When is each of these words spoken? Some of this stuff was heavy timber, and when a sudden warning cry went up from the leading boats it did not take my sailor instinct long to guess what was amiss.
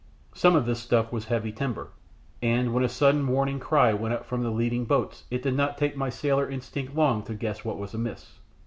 Some 0.33 0.55
of 0.55 0.65
this 0.65 0.79
stuff 0.79 1.11
was 1.11 1.25
heavy 1.25 1.51
timber, 1.51 1.89
and 2.41 2.73
when 2.73 2.83
a 2.83 2.89
sudden 2.89 3.27
warning 3.27 3.59
cry 3.59 3.93
went 3.93 4.15
up 4.15 4.25
from 4.25 4.41
the 4.41 4.49
leading 4.49 4.83
boats 4.85 5.25
it 5.29 5.43
did 5.43 5.53
not 5.53 5.77
take 5.77 5.95
my 5.95 6.09
sailor 6.09 6.49
instinct 6.49 6.95
long 6.95 7.21
to 7.25 7.35
guess 7.35 7.63
what 7.63 7.77
was 7.77 7.93
amiss. 7.93 8.39